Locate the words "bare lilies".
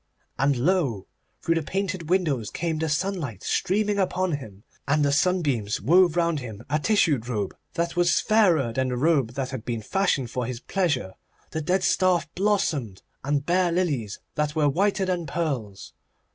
13.45-14.17